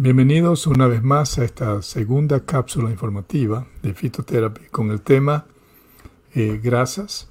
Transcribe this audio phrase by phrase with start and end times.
[0.00, 5.46] Bienvenidos una vez más a esta segunda cápsula informativa de fitoterapia con el tema
[6.36, 7.28] eh, grasas,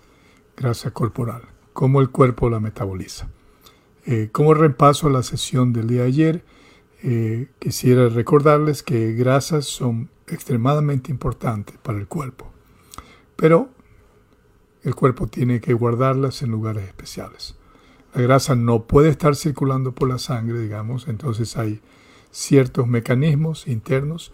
[0.58, 3.30] grasa corporal, cómo el cuerpo la metaboliza.
[4.06, 6.44] Eh, como repaso a la sesión del día de ayer,
[7.04, 12.52] eh, quisiera recordarles que grasas son extremadamente importantes para el cuerpo,
[13.38, 13.70] pero
[14.84, 17.56] el cuerpo tiene que guardarlas en lugares especiales.
[18.14, 21.80] La grasa no puede estar circulando por la sangre, digamos, entonces hay
[22.38, 24.32] ciertos mecanismos internos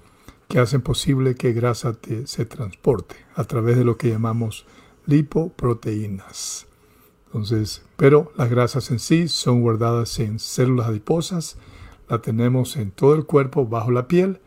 [0.50, 4.66] que hacen posible que grasa se transporte a través de lo que llamamos
[5.06, 6.68] lipoproteínas.
[7.28, 11.58] Entonces, pero las grasas en sí son guardadas en células adiposas,
[12.10, 14.42] la tenemos en todo el cuerpo bajo la piel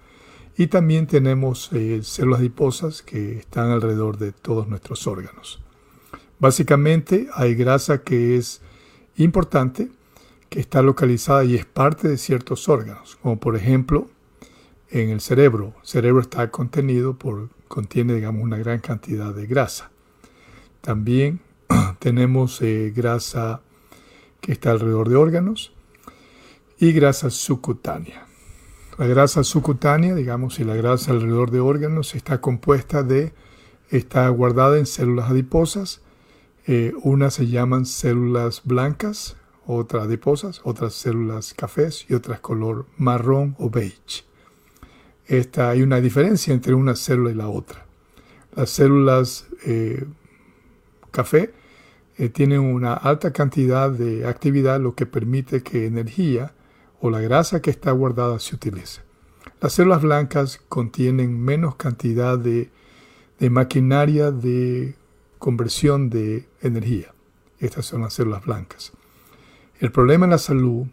[0.59, 5.62] y también tenemos eh, células adiposas que están alrededor de todos nuestros órganos.
[6.38, 8.61] Básicamente hay grasa que es
[9.16, 9.88] importante
[10.48, 14.09] que está localizada y es parte de ciertos órganos, como por ejemplo
[14.91, 15.74] en el cerebro.
[15.80, 19.91] El cerebro está contenido por, contiene, digamos, una gran cantidad de grasa.
[20.80, 21.41] También
[21.98, 23.61] tenemos eh, grasa
[24.41, 25.72] que está alrededor de órganos
[26.78, 28.27] y grasa subcutánea.
[28.98, 33.34] La grasa subcutánea, digamos, y la grasa alrededor de órganos está compuesta de,
[33.91, 36.00] está guardada en células adiposas.
[36.66, 39.36] Eh, unas se llaman células blancas,
[39.67, 44.25] otras adiposas, otras células cafés y otras color marrón o beige.
[45.27, 47.84] Esta, hay una diferencia entre una célula y la otra.
[48.55, 50.05] Las células eh,
[51.11, 51.53] café
[52.17, 56.55] eh, tienen una alta cantidad de actividad, lo que permite que energía
[57.00, 59.03] o la grasa que está guardada se utilice.
[59.61, 62.70] Las células blancas contienen menos cantidad de,
[63.39, 64.94] de maquinaria de
[65.39, 67.12] conversión de energía.
[67.59, 68.92] Estas son las células blancas.
[69.78, 70.86] El problema en la salud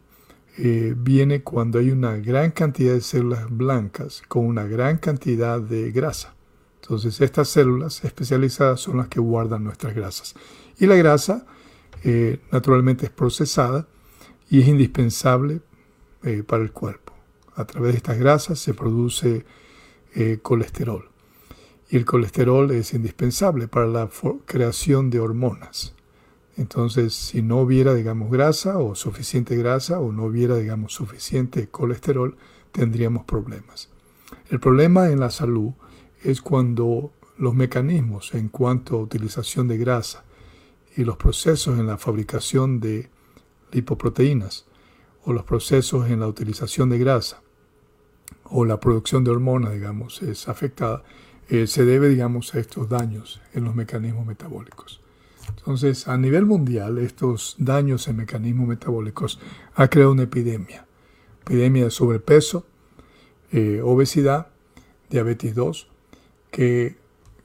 [0.57, 5.89] eh, viene cuando hay una gran cantidad de células blancas con una gran cantidad de
[5.91, 6.35] grasa.
[6.81, 10.35] Entonces estas células especializadas son las que guardan nuestras grasas.
[10.77, 11.45] Y la grasa
[12.03, 13.87] eh, naturalmente es procesada
[14.49, 15.61] y es indispensable
[16.23, 17.13] eh, para el cuerpo.
[17.55, 19.45] A través de estas grasas se produce
[20.43, 21.09] colesterol.
[21.89, 24.07] Y el colesterol es indispensable para la
[24.45, 25.95] creación de hormonas.
[26.55, 32.37] Entonces, si no hubiera, digamos, grasa o suficiente grasa o no hubiera, digamos, suficiente colesterol,
[32.71, 33.89] tendríamos problemas.
[34.49, 35.71] El problema en la salud
[36.23, 40.23] es cuando los mecanismos en cuanto a utilización de grasa
[40.95, 43.09] y los procesos en la fabricación de
[43.71, 44.65] lipoproteínas
[45.25, 47.41] o los procesos en la utilización de grasa
[48.43, 51.03] o la producción de hormonas, digamos, es afectada,
[51.49, 55.02] eh, se debe, digamos, a estos daños en los mecanismos metabólicos.
[55.49, 59.39] Entonces, a nivel mundial, estos daños en mecanismos metabólicos
[59.75, 60.85] ha creado una epidemia.
[61.41, 62.65] Epidemia de sobrepeso,
[63.51, 64.47] eh, obesidad,
[65.09, 65.87] diabetes 2,
[66.51, 66.97] que,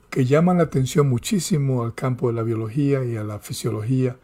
[0.09, 4.17] que llaman la atención muchísimo al campo de la biología y a la fisiología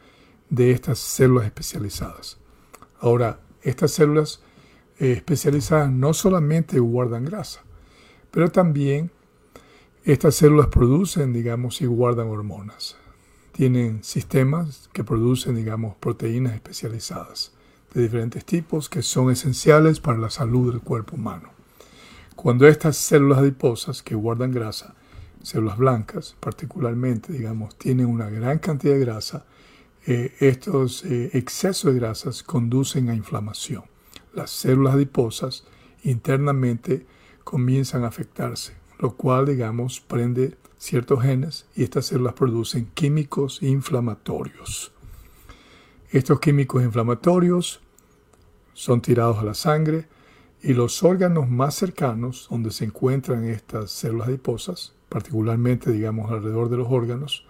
[0.49, 2.37] de estas células especializadas.
[2.99, 4.41] Ahora, estas células
[4.99, 7.63] eh, especializadas no solamente guardan grasa,
[8.31, 9.11] pero también
[10.03, 12.97] estas células producen, digamos, y guardan hormonas
[13.55, 17.53] tienen sistemas que producen, digamos, proteínas especializadas
[17.93, 21.51] de diferentes tipos que son esenciales para la salud del cuerpo humano.
[22.35, 24.93] Cuando estas células adiposas que guardan grasa,
[25.41, 29.45] células blancas particularmente, digamos, tienen una gran cantidad de grasa,
[30.05, 33.85] eh, estos eh, excesos de grasas conducen a inflamación.
[34.33, 35.63] Las células adiposas
[36.03, 37.05] internamente
[37.45, 44.91] comienzan a afectarse, lo cual, digamos, prende ciertos genes y estas células producen químicos inflamatorios.
[46.11, 47.81] Estos químicos inflamatorios
[48.73, 50.07] son tirados a la sangre
[50.61, 56.77] y los órganos más cercanos donde se encuentran estas células adiposas, particularmente digamos alrededor de
[56.77, 57.47] los órganos,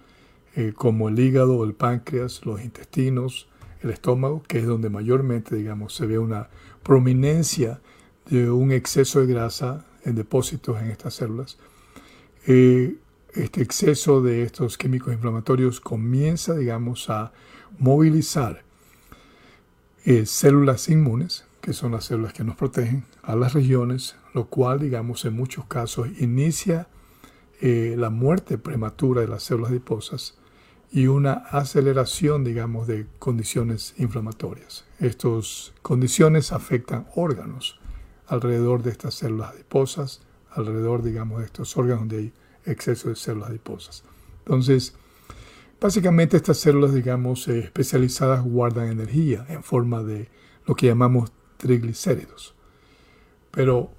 [0.55, 3.49] eh, como el hígado, el páncreas, los intestinos,
[3.81, 6.47] el estómago, que es donde mayormente digamos se ve una
[6.83, 7.81] prominencia
[8.29, 11.57] de un exceso de grasa en depósitos en estas células.
[12.47, 12.95] Eh,
[13.35, 17.33] este exceso de estos químicos inflamatorios comienza, digamos, a
[17.77, 18.63] movilizar
[20.05, 24.79] eh, células inmunes, que son las células que nos protegen, a las regiones, lo cual,
[24.79, 26.87] digamos, en muchos casos inicia
[27.61, 30.37] eh, la muerte prematura de las células adiposas
[30.91, 34.85] y una aceleración, digamos, de condiciones inflamatorias.
[34.99, 37.79] Estas condiciones afectan órganos
[38.27, 40.21] alrededor de estas células adiposas,
[40.51, 42.33] alrededor, digamos, de estos órganos donde hay
[42.65, 44.03] exceso de células adiposas.
[44.39, 44.95] Entonces,
[45.79, 50.29] básicamente estas células, digamos, eh, especializadas guardan energía en forma de
[50.65, 52.55] lo que llamamos triglicéridos.
[53.51, 53.91] Pero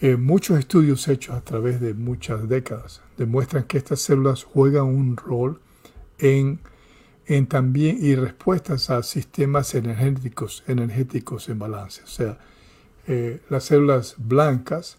[0.00, 5.16] eh, muchos estudios hechos a través de muchas décadas demuestran que estas células juegan un
[5.16, 5.60] rol
[6.18, 6.60] en,
[7.48, 12.02] también y respuestas a sistemas energéticos, energéticos en balance.
[12.02, 12.38] O sea,
[13.06, 14.98] eh, las células blancas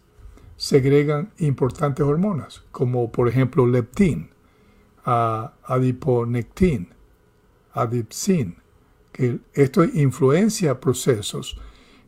[0.62, 4.30] segregan importantes hormonas, como por ejemplo leptin,
[5.04, 6.90] adiponectin,
[7.74, 8.58] adipsin,
[9.12, 11.60] que esto influencia procesos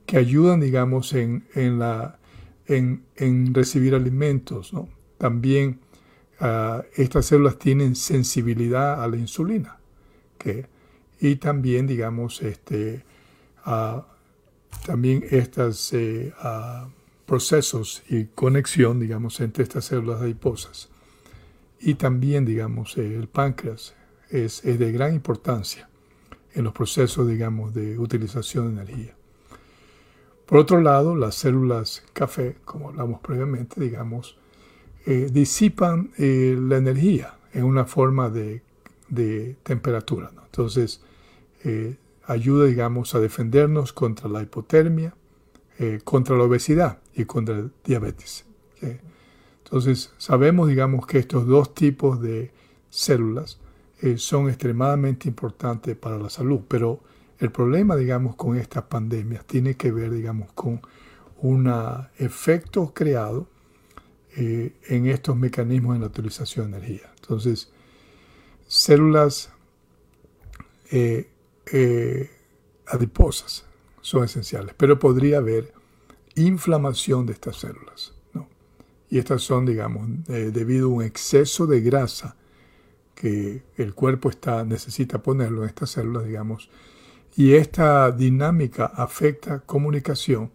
[0.06, 2.20] que ayudan, digamos, en, en, la,
[2.68, 4.72] en, en recibir alimentos.
[4.72, 4.88] ¿no?
[5.18, 5.80] También
[6.40, 9.80] uh, estas células tienen sensibilidad a la insulina.
[10.38, 10.68] Que,
[11.20, 13.04] y también, digamos, este,
[13.66, 14.02] uh,
[14.86, 20.90] también estos eh, uh, procesos y conexión, digamos, entre estas células adiposas.
[21.80, 23.96] Y también, digamos, eh, el páncreas
[24.30, 25.90] es, de gran importancia
[26.54, 29.16] en los procesos, digamos, de utilización de energía.
[30.46, 34.38] Por otro lado, las células café, como hablamos previamente, digamos,
[35.06, 38.62] eh, disipan eh, la energía en una forma de,
[39.64, 40.31] temperatura.
[40.46, 41.02] Entonces,
[41.64, 45.14] eh, ayuda, digamos, a defendernos contra la hipotermia,
[46.04, 48.46] contra la obesidad y contra el diabetes.
[49.64, 52.52] Entonces, sabemos, digamos, que estos dos tipos de
[52.90, 53.60] células
[54.18, 57.02] son extremadamente importantes para la salud, pero
[57.40, 60.81] el problema, digamos, con estas pandemias tiene que ver, digamos, con
[61.42, 61.70] un
[62.18, 63.48] efecto creado
[64.36, 67.12] eh, en estos mecanismos en la utilización de energía.
[67.22, 67.69] Entonces,
[68.66, 69.52] células
[70.90, 71.30] eh,
[71.72, 72.31] eh,
[72.88, 73.66] adiposas
[74.04, 75.74] son esenciales, pero podría haber
[76.36, 78.14] inflamación de estas células.
[78.34, 78.48] ¿no?
[79.10, 82.36] Y estas son, digamos, debido a un exceso de grasa
[83.16, 86.70] que el cuerpo está, necesita ponerlo en estas células, digamos,
[87.36, 90.52] y esta dinámica afecta comunicación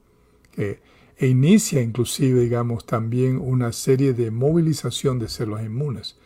[1.19, 6.17] e inicia inclusive, digamos, también una serie de movilización de células inmunes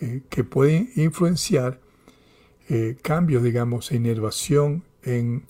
[0.00, 1.80] eh, que pueden influenciar
[2.68, 5.42] eh, cambios, digamos, e inervación en,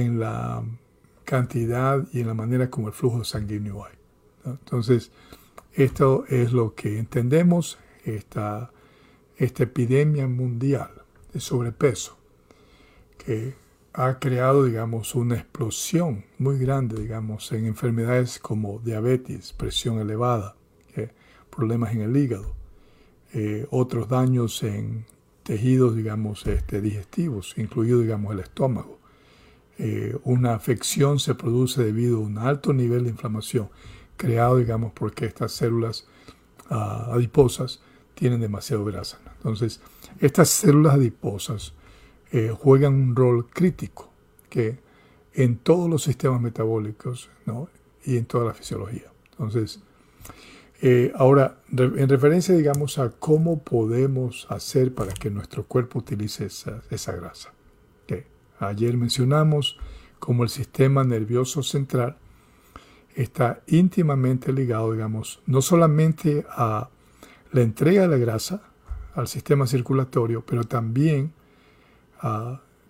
[0.00, 0.62] en, la
[1.24, 3.94] cantidad y en la manera como el flujo sanguíneo hay.
[4.44, 5.10] Entonces,
[5.72, 8.70] esto es lo que entendemos, esta,
[9.36, 10.90] esta epidemia mundial
[11.32, 12.16] de sobrepeso,
[13.18, 13.54] que
[13.92, 20.54] ha creado, digamos, una explosión muy grande, digamos, en enfermedades como diabetes, presión elevada,
[21.56, 22.54] problemas en el hígado,
[23.32, 25.06] eh, otros daños en
[25.42, 28.95] tejidos, digamos, este, digestivos, incluido, digamos, el estómago.
[29.78, 33.68] Eh, una afección se produce debido a un alto nivel de inflamación
[34.16, 36.06] creado, digamos, porque estas células
[36.70, 37.80] ah, adiposas
[38.14, 39.18] tienen demasiado grasa.
[39.36, 39.80] Entonces,
[40.20, 41.74] estas células adiposas
[42.32, 44.10] eh, juegan un rol crítico
[44.48, 44.78] que
[45.34, 47.28] en todos los sistemas metabólicos
[48.04, 49.12] y en toda la fisiología.
[49.32, 49.80] Entonces,
[50.82, 57.12] eh, ahora, en referencia, digamos, a cómo podemos hacer para que nuestro cuerpo utilice esa,
[57.12, 57.52] grasa.
[58.58, 59.78] Ayer mencionamos
[60.18, 62.16] cómo el sistema nervioso central
[63.14, 66.90] está íntimamente ligado, digamos, no solamente a
[67.52, 68.62] la entrega de la grasa
[69.14, 71.32] al sistema circulatorio, pero también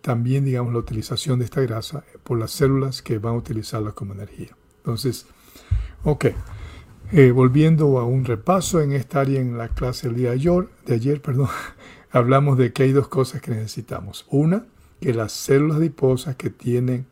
[0.01, 4.15] también, digamos, la utilización de esta grasa por las células que van a utilizarla como
[4.15, 4.57] energía.
[4.79, 5.27] Entonces,
[6.05, 6.27] ok,
[7.13, 10.69] eh, volviendo a un repaso en esta área en la clase del día de ayer,
[10.87, 11.49] de ayer perdón,
[12.11, 14.27] hablamos de que hay dos cosas que necesitamos.
[14.31, 14.65] Una,
[15.01, 17.07] que las células adiposas que tienen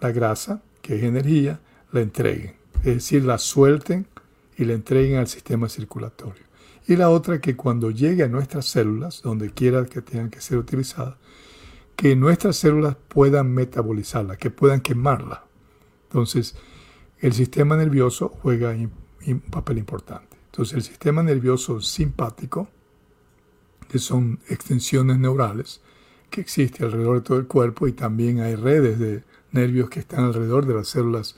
[0.00, 1.60] la grasa, que es energía,
[1.92, 2.54] la entreguen.
[2.78, 4.06] Es decir, la suelten
[4.56, 6.42] y la entreguen al sistema circulatorio.
[6.86, 10.58] Y la otra, que cuando llegue a nuestras células, donde quiera que tengan que ser
[10.58, 11.16] utilizadas,
[11.94, 15.44] que nuestras células puedan metabolizarla, que puedan quemarla.
[16.08, 16.56] Entonces,
[17.20, 20.36] el sistema nervioso juega un papel importante.
[20.46, 22.68] Entonces, el sistema nervioso simpático,
[23.88, 25.80] que son extensiones neurales,
[26.32, 29.22] que existe alrededor de todo el cuerpo y también hay redes de
[29.52, 31.36] nervios que están alrededor de las células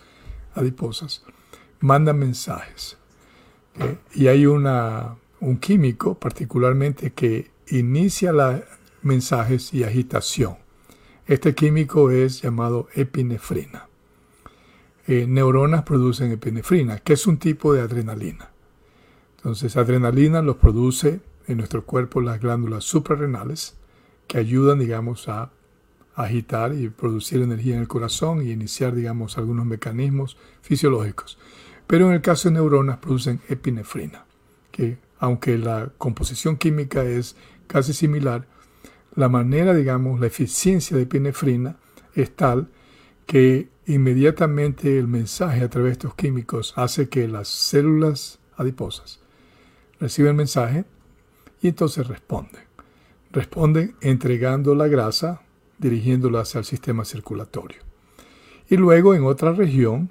[0.54, 1.24] adiposas,
[1.80, 2.96] mandan mensajes.
[4.14, 8.64] Y hay un químico particularmente que inicia la
[9.02, 10.56] mensajes y agitación.
[11.26, 13.88] Este químico es llamado epinefrina.
[15.06, 18.50] Eh, neuronas producen epinefrina, que es un tipo de adrenalina.
[19.36, 23.76] Entonces, adrenalina los produce en nuestro cuerpo las glándulas suprarrenales,
[24.26, 25.50] que ayudan, digamos, a
[26.14, 31.38] agitar y producir energía en el corazón y iniciar, digamos, algunos mecanismos fisiológicos.
[31.87, 34.25] Pero en el caso de neuronas producen epinefrina,
[34.71, 38.47] que aunque la composición química es casi similar,
[39.14, 41.76] la manera, digamos, la eficiencia de epinefrina
[42.14, 42.69] es tal
[43.26, 49.21] que inmediatamente el mensaje a través de estos químicos hace que las células adiposas
[50.00, 50.85] reciben el mensaje
[51.61, 52.63] y entonces responden.
[53.35, 55.43] Responden entregando la grasa,
[55.79, 57.79] dirigiéndola hacia el sistema circulatorio.
[58.69, 60.11] Y luego en otra región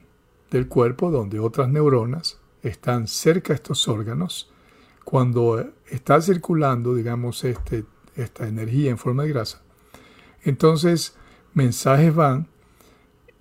[0.52, 4.52] del cuerpo donde otras neuronas están cerca de estos órganos,
[5.06, 9.62] cuando está circulando, digamos, este, esta energía en forma de grasa,
[10.44, 11.16] entonces
[11.54, 12.48] mensajes van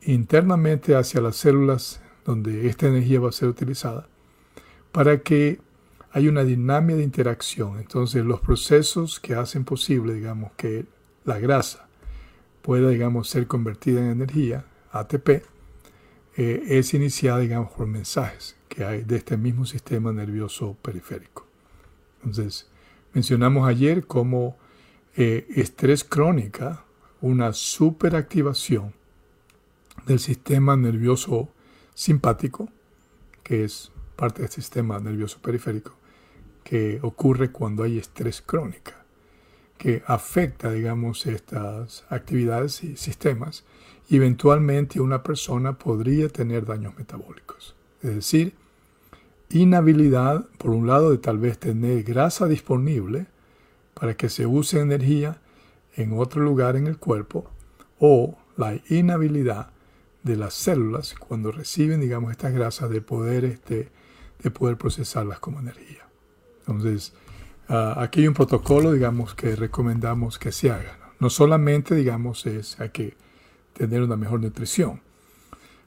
[0.02, 4.06] internamente hacia las células donde esta energía va a ser utilizada
[4.92, 5.60] para que
[6.12, 7.78] haya una dinámica de interacción.
[7.78, 10.84] Entonces los procesos que hacen posible, digamos, que
[11.24, 11.88] la grasa
[12.60, 15.42] pueda, digamos, ser convertida en energía, ATP,
[16.36, 21.46] eh, es iniciada, digamos, por mensajes que hay de este mismo sistema nervioso periférico.
[22.18, 22.68] Entonces,
[23.12, 24.56] mencionamos ayer como
[25.16, 26.84] eh, estrés crónica,
[27.20, 28.94] una superactivación
[30.06, 31.50] del sistema nervioso
[31.94, 32.68] simpático,
[33.42, 35.96] que es parte del sistema nervioso periférico,
[36.64, 39.04] que ocurre cuando hay estrés crónica,
[39.78, 43.64] que afecta, digamos, estas actividades y sistemas,
[44.08, 47.74] y eventualmente una persona podría tener daños metabólicos.
[48.02, 48.54] Es decir,
[49.50, 53.26] inhabilidad, por un lado, de tal vez tener grasa disponible
[53.94, 55.40] para que se use energía
[55.94, 57.50] en otro lugar en el cuerpo,
[57.98, 59.70] o la inhabilidad
[60.22, 63.90] de las células cuando reciben, digamos, estas grasas de poder, este,
[64.42, 66.06] de poder procesarlas como energía.
[66.66, 67.12] Entonces,
[67.68, 70.98] ah, aquí hay un protocolo, digamos, que recomendamos que se haga.
[71.20, 73.16] No, solamente, digamos, es hay que
[73.74, 75.00] tener una mejor nutrición,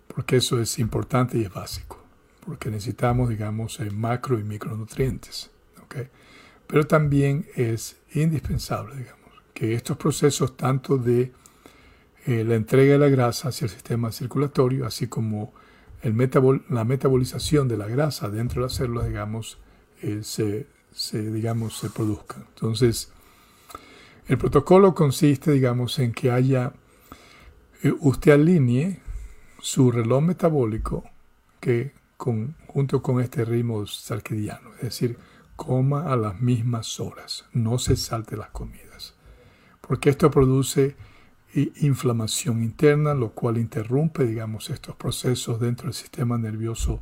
[0.08, 2.02] porque eso es importante y es básico,
[2.46, 5.52] porque necesitamos, digamos, eh, macro y micronutrientes.
[5.84, 6.08] ¿okay?
[6.68, 11.32] Pero también es indispensable, digamos, que estos procesos tanto de
[12.26, 15.54] eh, la entrega de la grasa hacia el sistema circulatorio, así como
[16.02, 16.16] el
[16.70, 19.58] la metabolización de la grasa dentro de las células, digamos,
[20.06, 22.46] eh, se, digamos, se produzcan.
[22.50, 23.12] Entonces,
[24.28, 26.74] el protocolo consiste, digamos, en que haya,
[27.82, 29.00] eh, usted alinee
[29.60, 31.04] su reloj metabólico
[31.60, 35.18] que junto con este ritmo circadiano, es decir,
[35.56, 39.16] coma a las mismas horas, no se salte las comidas,
[39.82, 40.96] porque esto produce
[41.82, 47.02] inflamación interna, lo cual interrumpe, digamos, estos procesos dentro del sistema nervioso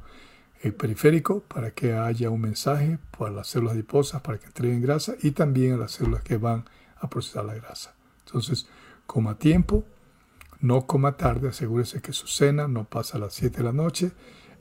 [0.64, 5.16] eh, periférico para que haya un mensaje para las células adiposas para que entreguen grasa
[5.22, 6.64] y también a las células que van
[7.02, 7.94] a procesar la grasa.
[8.26, 8.68] Entonces,
[9.06, 9.84] coma tiempo,
[10.62, 14.14] no coma tarde, asegúrese que su cena no pasa a las 7 de la noche.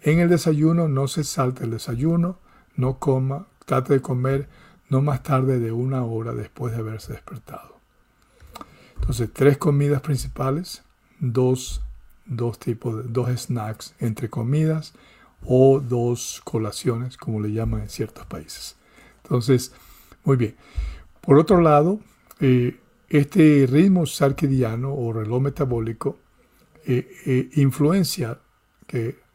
[0.03, 2.41] En el desayuno no se salte el desayuno,
[2.75, 4.49] no coma, trate de comer
[4.89, 7.79] no más tarde de una hora después de haberse despertado.
[8.97, 10.83] Entonces, tres comidas principales,
[11.21, 11.81] dos,
[12.27, 14.95] dos tipos dos snacks entre comidas
[15.45, 18.77] o dos colaciones, como le llaman en ciertos países.
[19.23, 19.73] Entonces,
[20.25, 20.57] muy bien.
[21.21, 22.01] Por otro lado,
[22.41, 22.77] eh,
[23.09, 26.19] este ritmo circadiano o reloj metabólico
[26.85, 28.39] eh, eh, influencia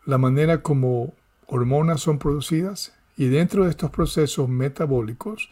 [0.05, 1.15] la manera como
[1.47, 5.49] hormonas son producidas y dentro de estos procesos metabólicos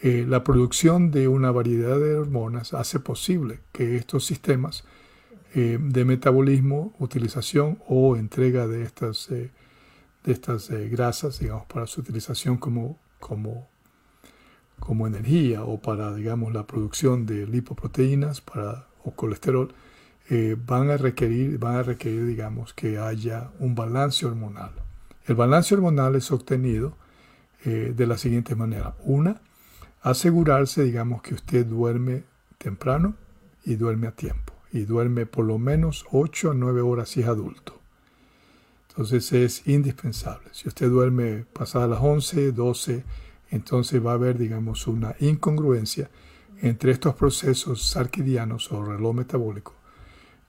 [0.00, 4.84] eh, la producción de una variedad de hormonas hace posible que estos sistemas
[5.54, 9.50] de metabolismo, utilización o entrega de estas, eh,
[10.24, 13.68] de estas grasas, digamos, para su utilización como, como,
[14.78, 19.74] como energía o para, digamos, la producción de lipoproteínas para, o colesterol,
[20.66, 24.72] van, a requerir, van a requerir, digamos, que haya un balance hormonal.
[25.26, 26.96] El balance hormonal es obtenido
[27.64, 28.94] de la siguiente manera.
[29.04, 29.40] Una,
[30.02, 32.24] asegurarse, digamos, que usted duerme
[32.58, 33.14] temprano
[33.64, 34.52] y duerme a tiempo.
[34.72, 37.81] Y duerme por lo menos 8 a 9 horas si es adulto.
[38.92, 40.50] Entonces es indispensable.
[40.52, 43.04] Si usted duerme pasadas las 11, 12,
[43.50, 46.10] entonces va a haber, digamos, una incongruencia
[46.60, 49.74] entre estos procesos sarquidianos o reloj metabólico.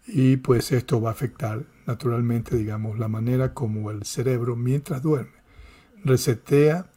[0.06, 5.42] Y pues esto va a afectar naturalmente, digamos, la manera como el cerebro, mientras duerme,
[6.04, 6.88] resetea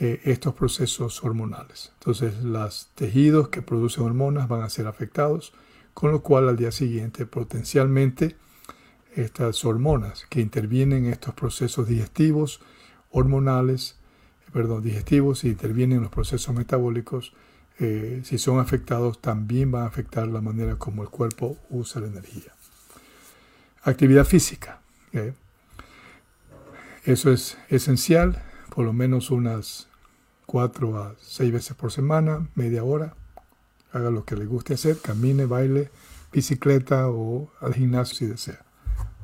[0.00, 1.92] eh, estos procesos hormonales.
[2.00, 5.52] Entonces, los tejidos que producen hormonas van a ser afectados,
[5.94, 8.34] con lo cual al día siguiente potencialmente
[9.16, 12.60] estas hormonas que intervienen en estos procesos digestivos,
[13.10, 13.96] hormonales,
[14.52, 17.32] perdón, digestivos y intervienen en los procesos metabólicos,
[17.78, 22.06] eh, si son afectados también van a afectar la manera como el cuerpo usa la
[22.08, 22.52] energía.
[23.82, 24.80] Actividad física.
[27.04, 28.42] Eso es esencial
[28.74, 29.86] por lo menos unas
[30.46, 33.14] cuatro a seis veces por semana, media hora.
[33.92, 35.90] Haga lo que le guste hacer, camine, baile,
[36.32, 38.63] bicicleta o al gimnasio si desea.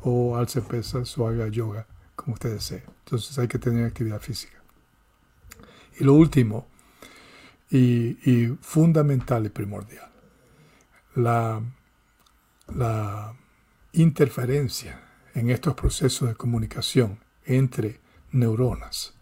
[0.03, 2.83] O alce pesas o haga yoga, como usted desee.
[3.05, 4.63] Entonces hay que tener actividad física.
[5.99, 6.67] Y lo último,
[7.71, 10.11] y, fundamental y primordial,
[11.15, 11.63] la,
[13.93, 15.03] interferencia
[15.35, 19.15] en estos procesos de comunicación entre neuronas,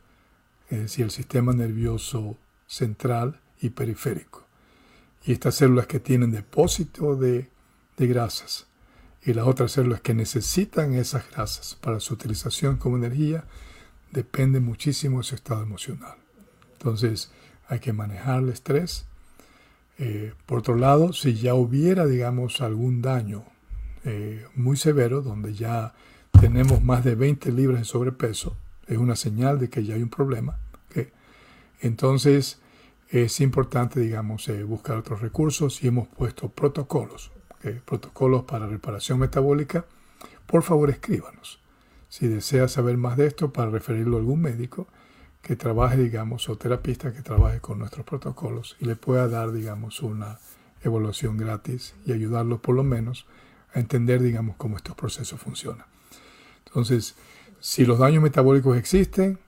[0.69, 4.47] es decir, el sistema nervioso central y periférico.
[5.25, 7.51] Y estas células que tienen depósito de,
[7.97, 8.68] de grasas
[9.25, 13.45] y las otras células que necesitan esas grasas para su utilización como energía,
[14.13, 16.17] dependen muchísimo de su estado emocional.
[16.73, 17.31] Entonces
[17.69, 19.07] hay que manejar el estrés.
[19.99, 23.45] Eh, por otro lado, si ya hubiera, digamos, algún daño
[24.05, 25.95] eh, muy severo, donde ya
[26.41, 28.57] tenemos más de 20 libras de sobrepeso,
[28.87, 30.59] es una señal de que ya hay un problema.
[31.81, 32.59] Entonces
[33.09, 37.31] es importante, digamos, eh, buscar otros recursos y hemos puesto protocolos,
[37.85, 39.85] protocolos para reparación metabólica.
[40.47, 41.61] Por favor, escríbanos.
[42.09, 44.87] Si desea saber más de esto, para referirlo a algún médico
[45.43, 50.03] que trabaje, digamos, o terapista que trabaje con nuestros protocolos y le pueda dar, digamos,
[50.03, 50.39] una
[50.83, 53.27] evaluación gratis y ayudarlo por lo menos
[53.75, 55.87] a entender, digamos, cómo estos procesos funcionan.
[56.67, 57.15] Entonces,
[57.61, 59.39] si los daños metabólicos existen,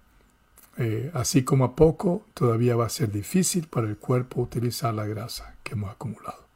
[0.77, 5.07] eh, así como a poco, todavía va a ser difícil para el cuerpo utilizar la
[5.07, 6.47] grasa que hemos acumulado.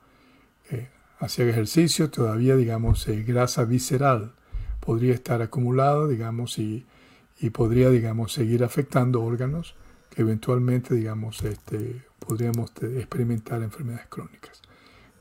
[0.70, 4.32] Eh, hacia ejercicio, todavía, digamos, eh, grasa visceral
[4.80, 6.86] podría estar acumulada, digamos, y,
[7.38, 9.74] y, podría, digamos, seguir afectando órganos
[10.10, 14.62] que eventualmente, digamos, este, podríamos experimentar enfermedades crónicas.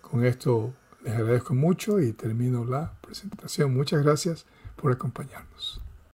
[0.01, 0.73] Con esto
[1.03, 3.73] les agradezco mucho y termino la presentación.
[3.73, 4.45] Muchas gracias
[4.75, 5.82] por acompañarnos.